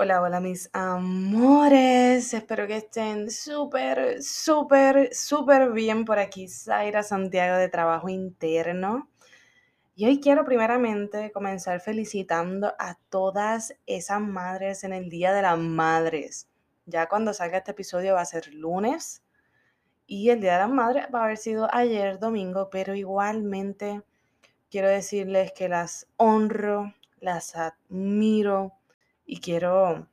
Hola, 0.00 0.22
hola 0.22 0.38
mis 0.38 0.70
amores. 0.72 2.32
Espero 2.32 2.68
que 2.68 2.76
estén 2.76 3.32
súper, 3.32 4.22
súper, 4.22 5.12
súper 5.12 5.72
bien 5.72 6.04
por 6.04 6.20
aquí. 6.20 6.46
Zaira 6.46 7.02
Santiago 7.02 7.56
de 7.56 7.68
Trabajo 7.68 8.08
Interno. 8.08 9.10
Y 9.96 10.06
hoy 10.06 10.20
quiero 10.20 10.44
primeramente 10.44 11.32
comenzar 11.32 11.80
felicitando 11.80 12.74
a 12.78 12.96
todas 13.08 13.74
esas 13.86 14.20
madres 14.20 14.84
en 14.84 14.92
el 14.92 15.10
Día 15.10 15.32
de 15.32 15.42
las 15.42 15.58
Madres. 15.58 16.48
Ya 16.86 17.08
cuando 17.08 17.34
salga 17.34 17.58
este 17.58 17.72
episodio 17.72 18.14
va 18.14 18.20
a 18.20 18.24
ser 18.24 18.54
lunes 18.54 19.24
y 20.06 20.30
el 20.30 20.40
Día 20.40 20.52
de 20.52 20.58
las 20.60 20.70
Madres 20.70 21.06
va 21.12 21.22
a 21.22 21.24
haber 21.24 21.38
sido 21.38 21.66
ayer 21.74 22.20
domingo, 22.20 22.70
pero 22.70 22.94
igualmente 22.94 24.04
quiero 24.70 24.86
decirles 24.86 25.50
que 25.50 25.68
las 25.68 26.06
honro, 26.18 26.94
las 27.18 27.56
admiro 27.56 28.78
y 29.28 29.40
quiero 29.40 30.08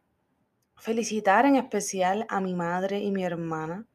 felicitar 0.76 1.46
en 1.46 1.56
especial 1.56 2.28
a 2.30 2.42
mi 2.42 2.54
madre 2.54 3.00
y 3.00 3.12
mi 3.12 3.24
hermana, 3.24 3.88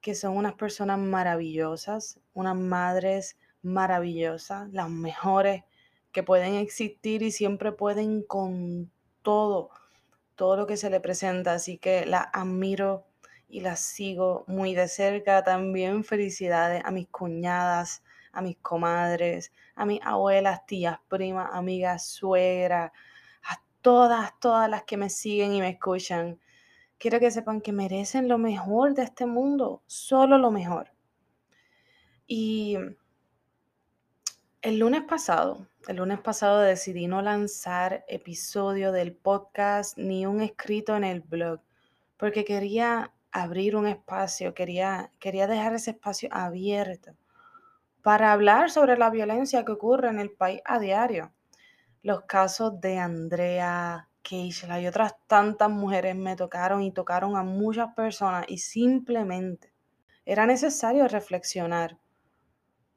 que 0.00 0.16
son 0.16 0.36
unas 0.36 0.54
personas 0.54 0.98
maravillosas, 0.98 2.18
unas 2.34 2.56
madres 2.56 3.38
maravillosas, 3.62 4.68
las 4.72 4.90
mejores 4.90 5.62
que 6.10 6.24
pueden 6.24 6.56
existir 6.56 7.22
y 7.22 7.30
siempre 7.30 7.70
pueden 7.70 8.24
con 8.24 8.90
todo, 9.22 9.70
todo 10.34 10.56
lo 10.56 10.66
que 10.66 10.76
se 10.76 10.90
le 10.90 10.98
presenta. 10.98 11.52
Así 11.52 11.78
que 11.78 12.04
las 12.04 12.26
admiro 12.32 13.06
y 13.48 13.60
las 13.60 13.78
sigo 13.78 14.44
muy 14.48 14.74
de 14.74 14.88
cerca. 14.88 15.44
También 15.44 16.02
felicidades 16.02 16.84
a 16.84 16.90
mis 16.90 17.06
cuñadas, 17.08 18.02
a 18.32 18.42
mis 18.42 18.56
comadres, 18.56 19.52
a 19.76 19.86
mis 19.86 20.00
abuelas, 20.02 20.66
tías, 20.66 20.98
primas, 21.08 21.50
amigas, 21.52 22.08
suegras, 22.08 22.90
todas, 23.84 24.32
todas 24.40 24.70
las 24.70 24.84
que 24.84 24.96
me 24.96 25.10
siguen 25.10 25.52
y 25.52 25.60
me 25.60 25.68
escuchan, 25.68 26.40
quiero 26.96 27.20
que 27.20 27.30
sepan 27.30 27.60
que 27.60 27.70
merecen 27.70 28.28
lo 28.28 28.38
mejor 28.38 28.94
de 28.94 29.02
este 29.02 29.26
mundo, 29.26 29.82
solo 29.86 30.38
lo 30.38 30.50
mejor. 30.50 30.90
Y 32.26 32.78
el 34.62 34.78
lunes 34.78 35.02
pasado, 35.02 35.68
el 35.86 35.96
lunes 35.96 36.18
pasado 36.20 36.60
decidí 36.60 37.08
no 37.08 37.20
lanzar 37.20 38.06
episodio 38.08 38.90
del 38.90 39.12
podcast 39.14 39.98
ni 39.98 40.24
un 40.24 40.40
escrito 40.40 40.96
en 40.96 41.04
el 41.04 41.20
blog, 41.20 41.60
porque 42.16 42.46
quería 42.46 43.12
abrir 43.32 43.76
un 43.76 43.86
espacio, 43.86 44.54
quería, 44.54 45.10
quería 45.20 45.46
dejar 45.46 45.74
ese 45.74 45.90
espacio 45.90 46.30
abierto 46.32 47.12
para 48.00 48.32
hablar 48.32 48.70
sobre 48.70 48.96
la 48.96 49.10
violencia 49.10 49.62
que 49.66 49.72
ocurre 49.72 50.08
en 50.08 50.20
el 50.20 50.30
país 50.30 50.62
a 50.64 50.78
diario 50.78 51.33
los 52.04 52.26
casos 52.26 52.82
de 52.82 52.98
Andrea, 52.98 54.10
Keishla 54.22 54.78
y 54.78 54.86
otras 54.86 55.14
tantas 55.26 55.70
mujeres 55.70 56.14
me 56.14 56.36
tocaron 56.36 56.82
y 56.82 56.92
tocaron 56.92 57.34
a 57.34 57.42
muchas 57.42 57.94
personas 57.94 58.44
y 58.46 58.58
simplemente 58.58 59.72
era 60.26 60.44
necesario 60.44 61.08
reflexionar. 61.08 61.98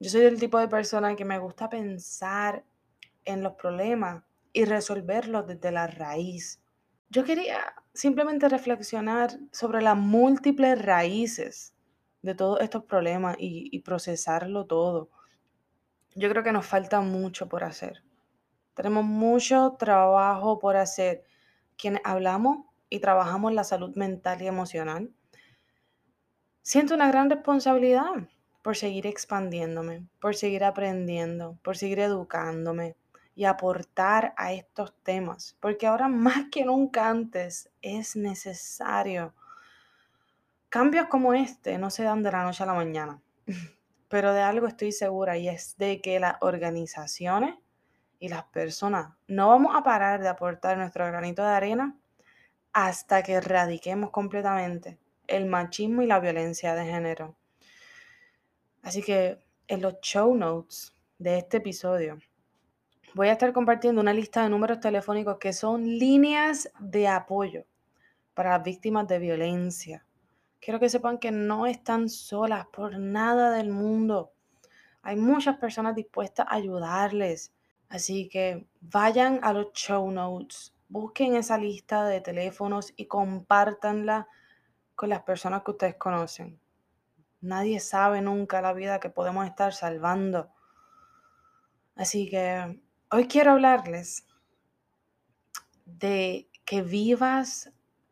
Yo 0.02 0.10
soy 0.10 0.22
del 0.22 0.38
tipo 0.38 0.60
de 0.60 0.68
persona 0.68 1.16
que 1.16 1.24
me 1.24 1.40
gusta 1.40 1.70
pensar 1.70 2.66
en 3.24 3.44
los 3.44 3.54
problemas 3.54 4.24
y 4.52 4.66
resolverlos 4.66 5.48
desde 5.48 5.72
la 5.72 5.88
raíz. 5.88 6.62
Yo 7.10 7.24
quería 7.24 7.76
simplemente 7.94 8.50
reflexionar 8.50 9.40
sobre 9.54 9.82
las 9.82 9.96
múltiples 9.96 10.84
raíces 10.84 11.74
de 12.22 12.36
todos 12.36 12.60
estos 12.60 12.84
problemas 12.84 13.38
y, 13.40 13.70
y 13.72 13.80
procesarlo 13.80 14.66
todo. 14.66 15.10
Yo 16.14 16.30
creo 16.30 16.44
que 16.44 16.52
nos 16.52 16.66
falta 16.66 17.00
mucho 17.00 17.48
por 17.48 17.64
hacer. 17.64 18.04
Tenemos 18.78 19.06
mucho 19.06 19.76
trabajo 19.80 20.60
por 20.60 20.78
hacer. 20.78 21.24
Quienes 21.80 22.00
hablamos 22.04 22.60
y 22.92 23.00
trabajamos 23.00 23.52
la 23.52 23.64
salud 23.64 23.96
mental 23.96 24.40
y 24.44 24.46
emocional, 24.46 25.10
siento 26.62 26.94
una 26.94 27.08
gran 27.08 27.28
responsabilidad 27.28 28.06
por 28.62 28.78
seguir 28.78 29.08
expandiéndome, 29.08 30.06
por 30.22 30.36
seguir 30.36 30.64
aprendiendo, 30.64 31.58
por 31.64 31.76
seguir 31.76 32.02
educándome 32.02 32.96
y 33.34 33.46
aportar 33.46 34.36
a 34.38 34.54
estos 34.54 34.94
temas, 35.02 35.58
porque 35.60 35.88
ahora 35.88 36.08
más 36.08 36.46
que 36.52 36.64
nunca 36.64 37.10
antes 37.10 37.72
es 37.82 38.16
necesario. 38.16 39.34
Cambios 40.70 41.08
como 41.08 41.34
este 41.34 41.80
no 41.80 41.90
se 41.90 42.04
dan 42.04 42.22
de 42.22 42.32
la 42.32 42.44
noche 42.44 42.62
a 42.62 42.68
la 42.68 42.76
mañana, 42.76 43.24
pero 44.08 44.34
de 44.34 44.42
algo 44.42 44.68
estoy 44.68 44.92
segura 44.92 45.36
y 45.36 45.50
es 45.50 45.78
de 45.78 46.00
que 46.00 46.20
las 46.20 46.36
organizaciones 46.42 47.56
y 48.20 48.30
las 48.30 48.44
personas. 48.46 49.14
No 49.28 49.50
vamos 49.50 49.76
a 49.76 49.84
parar 49.84 50.22
de 50.22 50.28
aportar 50.28 50.78
nuestro 50.78 51.06
granito 51.06 51.44
de 51.44 51.50
arena 51.50 51.96
hasta 52.74 53.24
que 53.24 53.34
erradiquemos 53.34 54.12
completamente 54.12 55.00
el 55.28 55.46
machismo 55.46 56.02
y 56.02 56.08
la 56.08 56.20
violencia 56.20 56.74
de 56.76 56.86
género. 56.86 57.36
Así 58.82 59.02
que 59.02 59.40
en 59.68 59.82
los 59.82 60.00
show 60.02 60.34
notes 60.36 60.94
de 61.20 61.38
este 61.40 61.58
episodio 61.58 62.18
voy 63.14 63.28
a 63.28 63.34
estar 63.34 63.52
compartiendo 63.52 64.00
una 64.00 64.14
lista 64.14 64.44
de 64.44 64.50
números 64.50 64.80
telefónicos 64.80 65.38
que 65.40 65.54
son 65.54 65.84
líneas 65.84 66.72
de 66.80 67.08
apoyo 67.08 67.66
para 68.34 68.52
las 68.52 68.64
víctimas 68.64 69.08
de 69.08 69.20
violencia. 69.20 70.06
Quiero 70.60 70.80
que 70.80 70.90
sepan 70.90 71.18
que 71.18 71.32
no 71.32 71.66
están 71.66 72.10
solas 72.10 72.68
por 72.68 72.98
nada 73.00 73.52
del 73.52 73.70
mundo. 73.70 74.32
Hay 75.02 75.16
muchas 75.16 75.58
personas 75.58 75.96
dispuestas 75.96 76.46
a 76.48 76.56
ayudarles 76.56 77.54
Así 77.90 78.30
que 78.30 78.68
vayan 78.82 79.40
a 79.44 79.54
los 79.54 79.72
show 79.74 80.10
notes 80.12 80.74
busquen 80.90 81.36
esa 81.36 81.58
lista 81.58 82.06
de 82.06 82.22
teléfonos 82.22 82.94
y 82.96 83.06
compártanla 83.06 84.28
con 84.96 85.10
las 85.10 85.24
personas 85.24 85.64
que 85.64 85.72
ustedes 85.72 85.96
conocen. 85.96 86.60
Nadie 87.42 87.80
sabe 87.80 88.22
nunca 88.22 88.62
la 88.62 88.74
vida 88.74 89.00
que 89.00 89.10
podemos 89.10 89.46
estar 89.46 89.74
salvando. 89.74 90.50
Así 91.96 92.30
que 92.30 92.82
hoy 93.12 93.28
quiero 93.28 93.52
hablarles 93.52 94.26
de 95.86 96.50
que 96.66 96.82
vivas 96.82 97.72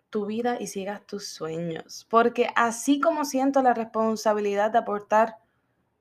tu 0.10 0.26
vida 0.26 0.58
y 0.60 0.68
sigas 0.68 1.06
tus 1.06 1.28
sueños. 1.28 2.06
Porque 2.10 2.50
así 2.56 3.00
como 3.00 3.26
siento 3.26 3.62
la 3.62 3.74
responsabilidad 3.74 4.72
de 4.72 4.80
aportar 4.80 5.38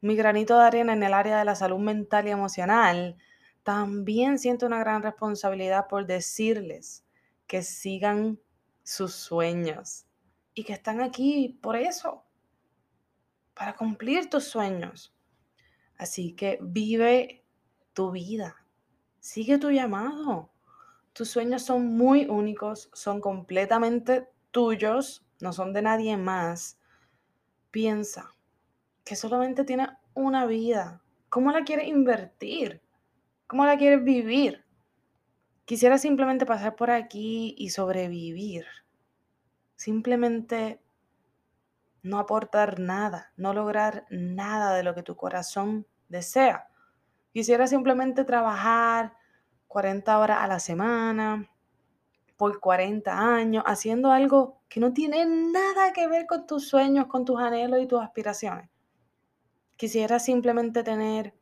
mi 0.01 0.17
granito 0.17 0.59
de 0.59 0.67
arena 0.67 0.93
en 0.93 1.03
el 1.03 1.15
área 1.15 1.39
de 1.39 1.45
la 1.45 1.55
salud 1.55 1.79
mental 1.79 2.29
y 2.29 2.31
emocional, 2.31 3.17
también 3.65 4.39
siento 4.39 4.67
una 4.67 4.79
gran 4.79 5.03
responsabilidad 5.03 5.89
por 5.89 6.07
decirles 6.07 7.05
que 7.47 7.63
sigan 7.63 8.39
sus 8.83 9.15
sueños 9.15 10.07
y 10.53 10.65
que 10.65 10.75
están 10.75 11.01
aquí 11.01 11.59
por 11.63 11.75
eso, 11.75 12.25
para 13.55 13.75
cumplir 13.75 14.29
tus 14.29 14.45
sueños. 14.45 15.17
Así 15.97 16.35
que 16.35 16.59
vive 16.61 17.45
tu 17.95 18.11
vida, 18.11 18.67
sigue 19.19 19.59
tu 19.59 19.71
llamado. 19.71 20.53
Tus 21.15 21.31
sueños 21.31 21.63
son 21.63 21.97
muy 21.97 22.27
únicos, 22.27 22.91
son 22.93 23.21
completamente 23.21 24.29
tuyos, 24.51 25.25
no 25.41 25.53
son 25.53 25.73
de 25.73 25.83
nadie 25.83 26.17
más. 26.17 26.79
Piensa 27.71 28.35
que 29.05 29.17
solamente 29.17 29.65
tienes 29.65 29.89
una 30.13 30.45
vida. 30.45 31.03
¿Cómo 31.31 31.51
la 31.51 31.65
quieres 31.65 31.89
invertir? 31.89 32.84
¿Cómo 33.47 33.67
la 33.67 33.77
quieres 33.77 34.03
vivir? 34.03 34.65
Quisiera 35.65 35.99
simplemente 35.99 36.47
pasar 36.47 36.77
por 36.77 36.91
aquí 36.91 37.55
y 37.59 37.71
sobrevivir. 37.71 38.67
Simplemente 39.77 40.81
no 42.03 42.19
aportar 42.19 42.79
nada, 42.79 43.33
no 43.37 43.53
lograr 43.53 44.07
nada 44.11 44.75
de 44.75 44.83
lo 44.83 44.95
que 44.95 45.03
tu 45.03 45.17
corazón 45.17 45.87
desea. 46.09 46.69
Quisiera 47.33 47.67
simplemente 47.67 48.25
trabajar 48.25 49.15
40 49.69 50.19
horas 50.19 50.39
a 50.41 50.47
la 50.47 50.61
semana 50.61 51.51
por 52.37 52.61
40 52.61 53.37
años, 53.37 53.65
haciendo 53.67 54.11
algo 54.11 54.61
que 54.69 54.81
no 54.81 54.93
tiene 54.93 55.25
nada 55.27 55.93
que 55.93 56.07
ver 56.09 56.27
con 56.27 56.47
tus 56.47 56.69
sueños, 56.69 57.07
con 57.07 57.25
tus 57.25 57.41
anhelos 57.41 57.81
y 57.81 57.87
tus 57.87 58.03
aspiraciones. 58.03 58.69
Quisiera 59.77 60.19
simplemente 60.19 60.83
tener 60.83 61.35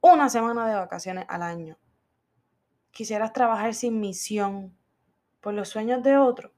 una 0.00 0.28
semana 0.28 0.68
de 0.68 0.74
vacaciones 0.74 1.24
al 1.28 1.42
año. 1.42 1.78
Quisieras 2.90 3.32
trabajar 3.32 3.74
sin 3.74 4.00
misión 4.00 4.76
por 5.40 5.54
los 5.54 5.68
sueños 5.68 6.02
de 6.02 6.16
otro. 6.16 6.52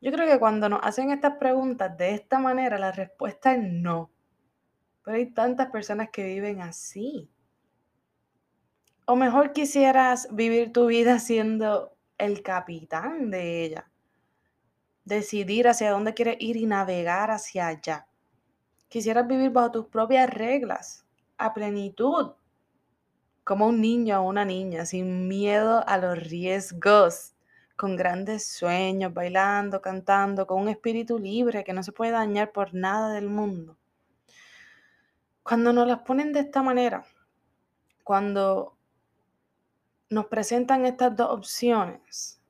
Yo 0.00 0.10
creo 0.12 0.26
que 0.26 0.38
cuando 0.38 0.68
nos 0.68 0.80
hacen 0.82 1.10
estas 1.10 1.36
preguntas 1.36 1.96
de 1.96 2.14
esta 2.14 2.38
manera, 2.38 2.78
la 2.78 2.92
respuesta 2.92 3.52
es 3.54 3.62
no. 3.62 4.10
Pero 5.04 5.16
hay 5.16 5.26
tantas 5.26 5.70
personas 5.70 6.08
que 6.10 6.24
viven 6.24 6.62
así. 6.62 7.30
O 9.04 9.16
mejor 9.16 9.52
quisieras 9.52 10.28
vivir 10.34 10.72
tu 10.72 10.86
vida 10.86 11.18
siendo 11.18 11.96
el 12.16 12.42
capitán 12.42 13.30
de 13.30 13.64
ella. 13.64 13.90
Decidir 15.04 15.68
hacia 15.68 15.90
dónde 15.90 16.14
quieres 16.14 16.36
ir 16.38 16.56
y 16.56 16.66
navegar 16.66 17.30
hacia 17.30 17.66
allá. 17.66 18.06
Quisieras 18.88 19.26
vivir 19.26 19.50
bajo 19.50 19.70
tus 19.70 19.86
propias 19.86 20.30
reglas, 20.30 21.04
a 21.40 21.54
plenitud, 21.54 22.32
como 23.44 23.66
un 23.66 23.80
niño 23.80 24.20
o 24.20 24.28
una 24.28 24.44
niña, 24.44 24.84
sin 24.84 25.26
miedo 25.26 25.82
a 25.88 25.96
los 25.98 26.18
riesgos, 26.18 27.34
con 27.76 27.96
grandes 27.96 28.46
sueños, 28.46 29.14
bailando, 29.14 29.80
cantando, 29.80 30.46
con 30.46 30.60
un 30.60 30.68
espíritu 30.68 31.18
libre 31.18 31.64
que 31.64 31.72
no 31.72 31.82
se 31.82 31.92
puede 31.92 32.12
dañar 32.12 32.52
por 32.52 32.74
nada 32.74 33.14
del 33.14 33.28
mundo. 33.28 33.78
Cuando 35.42 35.72
nos 35.72 35.88
las 35.88 36.00
ponen 36.00 36.34
de 36.34 36.40
esta 36.40 36.62
manera, 36.62 37.06
cuando 38.04 38.76
nos 40.10 40.26
presentan 40.26 40.84
estas 40.84 41.16
dos 41.16 41.30
opciones, 41.30 42.42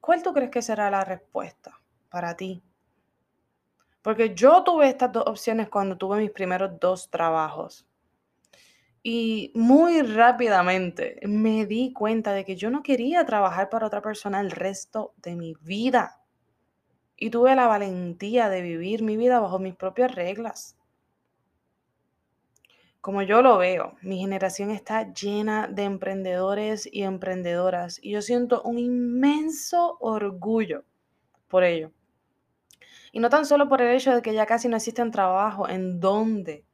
¿cuál 0.00 0.22
tú 0.22 0.34
crees 0.34 0.50
que 0.50 0.60
será 0.60 0.90
la 0.90 1.02
respuesta 1.02 1.80
para 2.10 2.36
ti? 2.36 2.62
Porque 4.02 4.34
yo 4.34 4.62
tuve 4.64 4.88
estas 4.88 5.12
dos 5.12 5.24
opciones 5.26 5.70
cuando 5.70 5.96
tuve 5.96 6.18
mis 6.18 6.30
primeros 6.30 6.78
dos 6.78 7.08
trabajos. 7.08 7.86
Y 9.02 9.50
muy 9.54 10.02
rápidamente 10.02 11.18
me 11.24 11.66
di 11.66 11.92
cuenta 11.92 12.32
de 12.32 12.44
que 12.44 12.54
yo 12.54 12.70
no 12.70 12.82
quería 12.82 13.26
trabajar 13.26 13.68
para 13.68 13.86
otra 13.86 14.00
persona 14.00 14.40
el 14.40 14.52
resto 14.52 15.12
de 15.16 15.34
mi 15.34 15.54
vida. 15.60 16.20
Y 17.16 17.30
tuve 17.30 17.56
la 17.56 17.66
valentía 17.66 18.48
de 18.48 18.62
vivir 18.62 19.02
mi 19.02 19.16
vida 19.16 19.40
bajo 19.40 19.58
mis 19.58 19.74
propias 19.74 20.14
reglas. 20.14 20.76
Como 23.02 23.22
yo 23.22 23.42
lo 23.42 23.58
veo, 23.58 23.96
mi 24.00 24.20
generación 24.20 24.70
está 24.70 25.12
llena 25.12 25.66
de 25.66 25.82
emprendedores 25.82 26.88
y 26.90 27.02
emprendedoras 27.02 27.98
y 28.00 28.12
yo 28.12 28.22
siento 28.22 28.62
un 28.62 28.78
inmenso 28.78 29.96
orgullo 29.98 30.84
por 31.48 31.64
ello. 31.64 31.90
Y 33.10 33.18
no 33.18 33.28
tan 33.28 33.44
solo 33.44 33.68
por 33.68 33.82
el 33.82 33.96
hecho 33.96 34.14
de 34.14 34.22
que 34.22 34.32
ya 34.32 34.46
casi 34.46 34.68
no 34.68 34.76
existen 34.76 35.10
trabajos 35.10 35.68
en 35.70 35.98
donde 35.98 36.64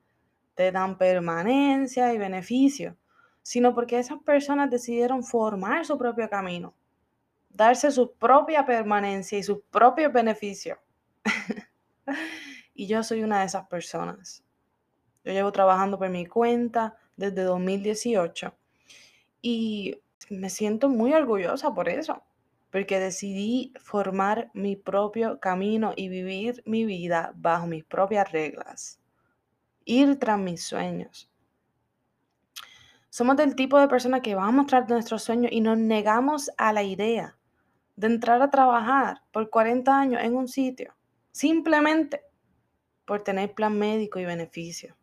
te 0.59 0.73
dan 0.73 0.99
permanencia 0.99 2.13
y 2.13 2.19
beneficio, 2.19 2.97
sino 3.43 3.77
porque 3.77 3.97
esas 3.97 4.21
personas 4.25 4.69
decidieron 4.69 5.23
formar 5.23 5.87
su 5.87 5.97
propio 5.97 6.29
camino, 6.29 6.75
darse 7.49 7.93
su 7.93 8.13
propia 8.15 8.67
permanencia 8.67 9.39
y 9.39 9.45
sus 9.45 9.61
propios 9.71 10.13
beneficios. 10.13 10.77
y 12.75 12.89
yo 12.89 13.05
soy 13.05 13.23
una 13.23 13.39
de 13.39 13.47
esas 13.47 13.69
personas. 13.69 14.43
Yo 15.23 15.31
llevo 15.31 15.53
trabajando 15.53 15.97
por 15.97 16.09
mi 16.09 16.27
cuenta 16.27 16.97
desde 17.17 17.45
2018 17.45 18.53
y 19.41 20.01
me 20.29 20.51
siento 20.51 20.89
muy 20.89 21.13
orgullosa 21.13 21.73
por 21.73 21.89
eso, 21.89 22.25
porque 22.73 22.99
decidí 22.99 23.73
formar 23.79 24.51
mi 24.55 24.75
propio 24.75 25.39
camino 25.39 25.93
y 25.95 26.09
vivir 26.09 26.65
mi 26.67 26.85
vida 26.85 27.33
bajo 27.37 27.69
mis 27.69 27.85
propias 27.85 28.33
reglas 28.33 28.99
ir 29.89 30.19
tras 30.19 30.39
mis 30.39 30.63
sueños. 30.63 31.31
Somos 33.09 33.37
del 33.37 33.57
tipo 33.57 33.81
de 33.81 33.89
persona 33.89 34.21
que 34.21 34.35
vamos 34.35 34.67
tras 34.67 34.89
nuestros 34.89 35.23
sueños 35.23 35.51
y 35.51 35.61
nos 35.61 35.79
negamos 35.79 36.51
a 36.59 36.73
la 36.73 36.83
idea 36.83 37.37
de 37.97 38.07
entrar 38.07 38.41
a 38.43 38.51
trabajar 38.51 39.23
por 39.33 39.49
40 39.49 39.99
años 39.99 40.23
en 40.23 40.37
un 40.37 40.47
sitio, 40.47 40.95
simplemente 41.33 42.23
por 43.07 43.25
tener 43.25 43.55
plan 43.55 43.77
médico 43.77 44.21
y 44.21 44.27
beneficio. 44.27 44.95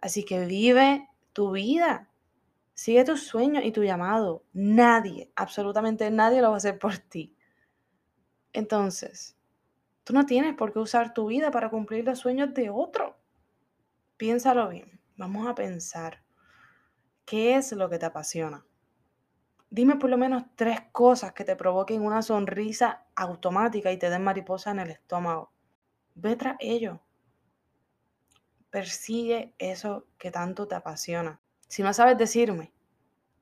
Así 0.00 0.24
que 0.24 0.44
vive 0.44 1.08
tu 1.32 1.50
vida, 1.50 2.10
sigue 2.74 3.04
tus 3.04 3.26
sueños 3.26 3.64
y 3.64 3.72
tu 3.72 3.82
llamado. 3.82 4.44
Nadie, 4.52 5.32
absolutamente 5.34 6.10
nadie 6.10 6.42
lo 6.42 6.48
va 6.48 6.54
a 6.54 6.58
hacer 6.58 6.78
por 6.78 6.98
ti. 6.98 7.34
Entonces, 8.52 9.38
tú 10.04 10.12
no 10.12 10.26
tienes 10.26 10.54
por 10.54 10.72
qué 10.72 10.80
usar 10.80 11.14
tu 11.14 11.28
vida 11.28 11.50
para 11.50 11.70
cumplir 11.70 12.04
los 12.04 12.18
sueños 12.18 12.52
de 12.52 12.68
otro. 12.68 13.23
Piénsalo 14.16 14.68
bien. 14.68 15.00
Vamos 15.16 15.48
a 15.48 15.54
pensar. 15.54 16.22
¿Qué 17.24 17.56
es 17.56 17.72
lo 17.72 17.88
que 17.88 17.98
te 17.98 18.06
apasiona? 18.06 18.64
Dime 19.70 19.96
por 19.96 20.08
lo 20.08 20.16
menos 20.16 20.44
tres 20.54 20.82
cosas 20.92 21.32
que 21.32 21.42
te 21.42 21.56
provoquen 21.56 22.02
una 22.02 22.22
sonrisa 22.22 23.06
automática 23.16 23.90
y 23.90 23.98
te 23.98 24.10
den 24.10 24.22
mariposa 24.22 24.70
en 24.70 24.78
el 24.78 24.90
estómago. 24.90 25.50
Ve 26.14 26.36
tras 26.36 26.56
ello. 26.60 27.00
Persigue 28.70 29.52
eso 29.58 30.06
que 30.16 30.30
tanto 30.30 30.68
te 30.68 30.76
apasiona. 30.76 31.40
Si 31.66 31.82
no 31.82 31.92
sabes 31.92 32.16
decirme 32.16 32.72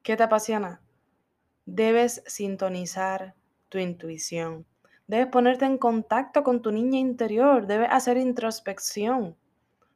qué 0.02 0.17
te 0.17 0.23
apasiona, 0.23 0.81
debes 1.67 2.23
sintonizar 2.26 3.35
tu 3.69 3.76
intuición. 3.76 4.67
Debes 5.07 5.26
ponerte 5.26 5.67
en 5.67 5.76
contacto 5.76 6.43
con 6.43 6.62
tu 6.62 6.73
niña 6.73 6.99
interior. 6.99 7.67
Debes 7.67 7.88
hacer 7.91 8.17
introspección. 8.17 9.37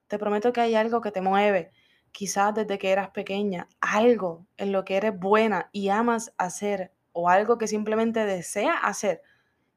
Te 0.09 0.19
prometo 0.19 0.53
que 0.53 0.61
hay 0.61 0.75
algo 0.75 1.01
que 1.01 1.11
te 1.11 1.21
mueve, 1.21 1.73
quizás 2.13 2.55
desde 2.55 2.79
que 2.79 2.91
eras 2.91 3.11
pequeña, 3.11 3.69
algo 3.81 4.47
en 4.57 4.73
lo 4.73 4.85
que 4.85 4.97
eres 4.97 5.19
buena 5.19 5.69
y 5.73 5.89
amas 5.89 6.33
hacer 6.39 6.93
o 7.13 7.29
algo 7.29 7.59
que 7.59 7.67
simplemente 7.67 8.25
deseas 8.25 8.77
hacer. 8.83 9.23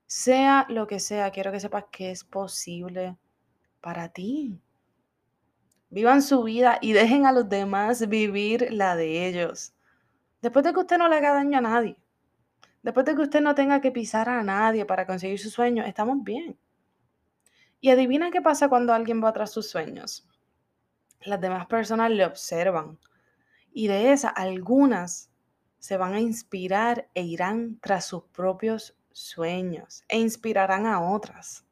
Sea 0.06 0.66
lo 0.70 0.88
que 0.88 1.00
sea, 1.00 1.32
quiero 1.32 1.52
que 1.52 1.60
sepas 1.60 1.86
que 1.92 2.12
es 2.12 2.24
posible 2.24 3.18
para 3.82 4.10
ti. 4.10 4.62
Vivan 5.90 6.22
su 6.22 6.44
vida 6.44 6.78
y 6.82 6.94
dejen 6.94 7.26
a 7.26 7.32
los 7.32 7.50
demás 7.50 8.08
vivir 8.08 8.68
la 8.72 8.96
de 8.96 9.28
ellos. 9.28 9.74
Después 10.42 10.64
de 10.64 10.74
que 10.74 10.80
usted 10.80 10.98
no 10.98 11.10
le 11.10 11.18
haga 11.18 11.34
daño 11.34 11.58
a 11.58 11.62
nadie, 11.62 11.98
después 12.84 13.06
de 13.06 13.16
que 13.16 13.22
usted 13.22 13.42
no 13.42 13.56
tenga 13.56 13.82
que 13.82 13.92
pisar 13.92 14.30
a 14.30 14.44
nadie 14.44 14.86
para 14.86 15.06
conseguir 15.06 15.40
su 15.40 15.50
sueño, 15.50 15.84
estamos 15.84 16.24
bien. 16.24 16.58
Y 17.82 17.90
adivina 17.90 18.32
qué 18.32 18.42
pasa 18.42 18.70
cuando 18.70 18.94
alguien 18.94 19.24
va 19.24 19.32
tras 19.34 19.52
sus 19.52 19.70
sueños. 19.70 20.28
Las 21.22 21.40
demás 21.40 21.66
personas 21.68 22.12
le 22.12 22.26
observan. 22.26 23.00
Y 23.72 23.88
de 23.88 24.12
esas, 24.12 24.34
algunas 24.36 25.32
se 25.80 25.98
van 25.98 26.14
a 26.14 26.20
inspirar 26.20 27.10
e 27.14 27.24
irán 27.24 27.80
tras 27.82 28.06
sus 28.06 28.24
propios 28.26 28.98
sueños 29.12 30.04
e 30.08 30.20
inspirarán 30.20 30.86
a 30.86 31.02
otras. 31.02 31.66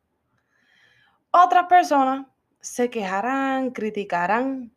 Otras 1.31 1.65
personas 1.67 2.27
se 2.59 2.89
quejarán, 2.89 3.71
criticarán 3.71 4.73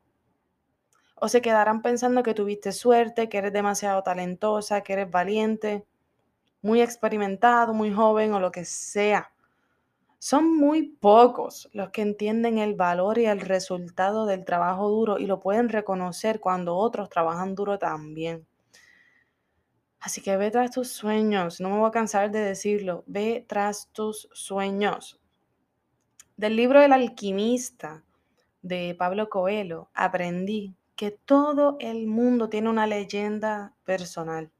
o 1.15 1.29
se 1.29 1.43
quedarán 1.43 1.83
pensando 1.83 2.23
que 2.23 2.35
tuviste 2.35 2.73
suerte, 2.73 3.29
que 3.29 3.39
eres 3.39 3.53
demasiado 3.53 4.03
talentosa, 4.03 4.83
que 4.83 4.95
eres 4.95 5.11
valiente, 5.11 5.85
muy 6.63 6.81
experimentado, 6.81 7.75
muy 7.75 7.93
joven 7.93 8.33
o 8.33 8.41
lo 8.41 8.51
que 8.51 8.65
sea. 8.65 9.33
Son 10.23 10.55
muy 10.55 10.83
pocos 10.83 11.71
los 11.73 11.89
que 11.93 12.03
entienden 12.03 12.59
el 12.59 12.75
valor 12.75 13.17
y 13.17 13.25
el 13.25 13.41
resultado 13.41 14.27
del 14.27 14.45
trabajo 14.45 14.91
duro 14.91 15.19
y 15.19 15.25
lo 15.25 15.41
pueden 15.41 15.71
reconocer 15.71 16.41
cuando 16.41 16.77
otros 16.77 17.09
trabajan 17.09 17.55
duro 17.55 17.79
también. 17.79 18.47
Así 19.99 20.21
que 20.21 20.37
ve 20.37 20.51
tras 20.51 20.73
tus 20.73 20.93
sueños, 20.93 21.59
no 21.59 21.71
me 21.71 21.79
voy 21.79 21.89
a 21.89 21.91
cansar 21.91 22.31
de 22.31 22.41
decirlo, 22.41 23.03
ve 23.07 23.47
tras 23.49 23.89
tus 23.93 24.29
sueños. 24.35 25.19
Del 26.37 26.55
libro 26.55 26.83
El 26.83 26.93
alquimista 26.93 28.05
de 28.61 28.95
Pablo 28.99 29.31
Coelho 29.31 29.89
aprendí 29.95 30.77
que 30.97 31.13
todo 31.13 31.79
el 31.81 32.07
mundo 32.07 32.51
tiene 32.51 32.69
una 32.69 32.87
leyenda 32.87 33.75
personal, 33.85 34.51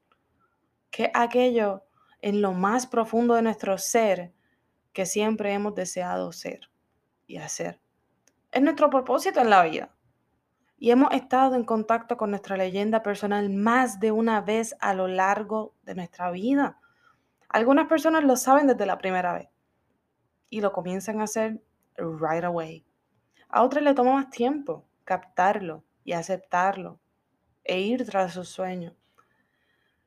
que 0.89 1.11
aquello 1.13 1.83
en 2.19 2.41
lo 2.41 2.53
más 2.53 2.87
profundo 2.87 3.35
de 3.35 3.43
nuestro 3.43 3.77
ser 3.77 4.33
que 4.93 5.05
siempre 5.05 5.53
hemos 5.53 5.75
deseado 5.75 6.31
ser 6.31 6.69
y 7.27 7.37
hacer. 7.37 7.79
Es 8.51 8.61
nuestro 8.61 8.89
propósito 8.89 9.39
en 9.39 9.49
la 9.49 9.63
vida 9.63 9.95
y 10.77 10.91
hemos 10.91 11.13
estado 11.13 11.55
en 11.55 11.63
contacto 11.63 12.17
con 12.17 12.31
nuestra 12.31 12.57
leyenda 12.57 13.03
personal 13.03 13.49
más 13.49 13.99
de 13.99 14.11
una 14.11 14.41
vez 14.41 14.75
a 14.79 14.93
lo 14.93 15.07
largo 15.07 15.75
de 15.83 15.95
nuestra 15.95 16.31
vida. 16.31 16.79
Algunas 17.49 17.87
personas 17.87 18.23
lo 18.23 18.35
saben 18.35 18.67
desde 18.67 18.85
la 18.85 18.97
primera 18.97 19.33
vez 19.33 19.49
y 20.49 20.59
lo 20.59 20.73
comienzan 20.73 21.21
a 21.21 21.25
hacer 21.25 21.61
right 21.97 22.43
away. 22.43 22.85
A 23.47 23.63
otras 23.63 23.83
le 23.83 23.93
toma 23.93 24.13
más 24.13 24.29
tiempo 24.31 24.87
captarlo 25.03 25.83
y 26.03 26.13
aceptarlo 26.13 26.99
e 27.63 27.79
ir 27.79 28.05
tras 28.05 28.33
sus 28.33 28.49
sueños. 28.49 28.93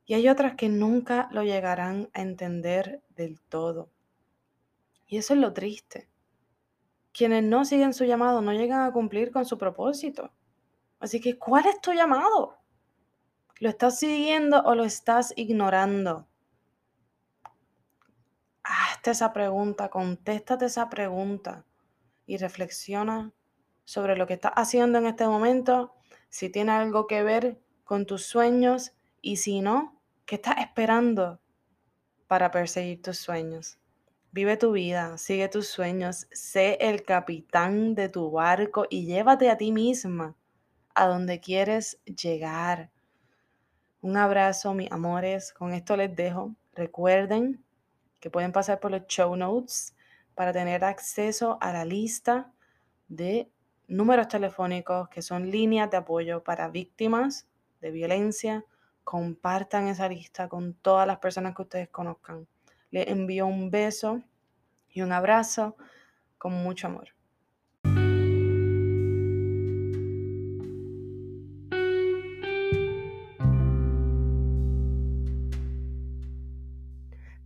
Y 0.06 0.14
hay 0.14 0.28
otras 0.28 0.54
que 0.54 0.68
nunca 0.68 1.28
lo 1.30 1.44
llegarán 1.44 2.10
a 2.14 2.20
entender 2.20 3.02
del 3.10 3.40
todo. 3.40 3.93
Y 5.14 5.18
eso 5.18 5.34
es 5.34 5.38
lo 5.38 5.52
triste. 5.52 6.08
Quienes 7.12 7.44
no 7.44 7.64
siguen 7.64 7.94
su 7.94 8.04
llamado 8.04 8.42
no 8.42 8.52
llegan 8.52 8.80
a 8.80 8.92
cumplir 8.92 9.30
con 9.30 9.46
su 9.46 9.56
propósito. 9.56 10.32
Así 10.98 11.20
que, 11.20 11.38
¿cuál 11.38 11.66
es 11.66 11.80
tu 11.80 11.92
llamado? 11.92 12.58
¿Lo 13.60 13.68
estás 13.68 14.00
siguiendo 14.00 14.60
o 14.64 14.74
lo 14.74 14.82
estás 14.82 15.32
ignorando? 15.36 16.26
Hazte 18.64 19.12
esa 19.12 19.32
pregunta, 19.32 19.88
contéstate 19.88 20.64
esa 20.64 20.90
pregunta 20.90 21.64
y 22.26 22.36
reflexiona 22.36 23.32
sobre 23.84 24.16
lo 24.16 24.26
que 24.26 24.34
estás 24.34 24.54
haciendo 24.56 24.98
en 24.98 25.06
este 25.06 25.28
momento, 25.28 25.94
si 26.28 26.50
tiene 26.50 26.72
algo 26.72 27.06
que 27.06 27.22
ver 27.22 27.62
con 27.84 28.04
tus 28.04 28.26
sueños 28.26 28.96
y 29.22 29.36
si 29.36 29.60
no, 29.60 30.02
¿qué 30.26 30.34
estás 30.34 30.56
esperando 30.58 31.40
para 32.26 32.50
perseguir 32.50 33.00
tus 33.00 33.18
sueños? 33.18 33.78
Vive 34.34 34.56
tu 34.56 34.72
vida, 34.72 35.16
sigue 35.16 35.48
tus 35.48 35.68
sueños, 35.68 36.26
sé 36.32 36.76
el 36.80 37.04
capitán 37.04 37.94
de 37.94 38.08
tu 38.08 38.32
barco 38.32 38.84
y 38.90 39.06
llévate 39.06 39.48
a 39.48 39.56
ti 39.56 39.70
misma 39.70 40.34
a 40.92 41.06
donde 41.06 41.38
quieres 41.38 42.00
llegar. 42.04 42.90
Un 44.00 44.16
abrazo, 44.16 44.74
mis 44.74 44.90
amores. 44.90 45.52
Con 45.52 45.72
esto 45.72 45.96
les 45.96 46.16
dejo. 46.16 46.52
Recuerden 46.72 47.64
que 48.18 48.28
pueden 48.28 48.50
pasar 48.50 48.80
por 48.80 48.90
los 48.90 49.06
show 49.06 49.36
notes 49.36 49.94
para 50.34 50.52
tener 50.52 50.82
acceso 50.82 51.56
a 51.60 51.72
la 51.72 51.84
lista 51.84 52.50
de 53.06 53.48
números 53.86 54.26
telefónicos 54.26 55.08
que 55.10 55.22
son 55.22 55.48
líneas 55.48 55.92
de 55.92 55.98
apoyo 55.98 56.42
para 56.42 56.66
víctimas 56.66 57.46
de 57.80 57.92
violencia. 57.92 58.64
Compartan 59.04 59.86
esa 59.86 60.08
lista 60.08 60.48
con 60.48 60.74
todas 60.74 61.06
las 61.06 61.18
personas 61.18 61.54
que 61.54 61.62
ustedes 61.62 61.88
conozcan. 61.90 62.48
Les 62.94 63.08
envío 63.08 63.48
un 63.48 63.72
beso 63.72 64.22
y 64.88 65.02
un 65.02 65.10
abrazo 65.10 65.74
con 66.38 66.52
mucho 66.52 66.86
amor. 66.86 67.08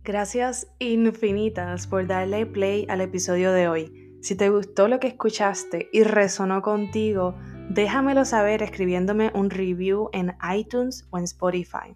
Gracias 0.03 0.67
infinitas 0.77 1.87
por 1.87 2.05
darle 2.05 2.45
play 2.45 2.85
al 2.87 3.01
episodio 3.01 3.51
de 3.51 3.67
hoy. 3.67 4.19
Si 4.21 4.35
te 4.35 4.51
gustó 4.51 4.87
lo 4.87 4.99
que 4.99 5.07
escuchaste 5.07 5.89
y 5.91 6.03
resonó 6.03 6.61
contigo, 6.61 7.33
déjamelo 7.71 8.23
saber 8.23 8.61
escribiéndome 8.61 9.31
un 9.33 9.49
review 9.49 10.11
en 10.13 10.35
iTunes 10.55 11.07
o 11.09 11.17
en 11.17 11.23
Spotify. 11.23 11.95